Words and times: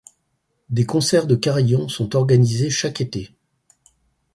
Des 0.71 0.87
concerts 0.87 1.27
de 1.27 1.35
carillon 1.35 1.87
sont 1.87 2.15
organisés 2.15 2.71
chaque 2.71 3.01
été. 3.01 3.35